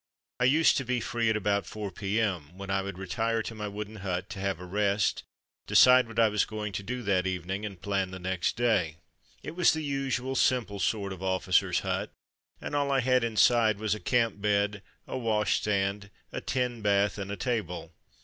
I 0.39 0.45
used 0.45 0.77
to 0.77 0.83
be 0.83 0.99
free 0.99 1.29
at 1.29 1.37
about 1.37 1.67
4 1.67 1.91
p.m. 1.91 2.57
when 2.57 2.71
I 2.71 2.81
would 2.81 2.97
retire 2.97 3.43
to 3.43 3.53
my 3.53 3.67
wooden 3.67 3.97
hut 3.97 4.31
to 4.31 4.39
have 4.39 4.59
a 4.59 4.65
rest, 4.65 5.21
decide 5.67 6.07
what 6.07 6.17
I 6.17 6.27
was 6.27 6.43
going 6.43 6.73
to 6.73 6.81
do 6.81 7.03
that 7.03 7.27
evening, 7.27 7.67
and 7.67 7.79
plan 7.79 8.09
the 8.09 8.17
next 8.17 8.57
day. 8.57 8.95
It 9.43 9.51
was 9.55 9.73
the 9.73 9.83
usual 9.83 10.33
simple 10.35 10.79
sort 10.79 11.13
of 11.13 11.21
officer's 11.21 11.81
hut, 11.81 12.09
and 12.59 12.73
all 12.75 12.91
I 12.91 13.01
had 13.01 13.23
inside 13.23 13.77
was 13.77 13.93
a 13.93 13.99
camp 13.99 14.41
bed, 14.41 14.81
a 15.05 15.19
wash 15.19 15.57
stand, 15.61 16.09
a 16.31 16.41
tin 16.41 16.81
bath, 16.81 17.19
and 17.19 17.29
a 17.29 17.37
table. 17.37 17.93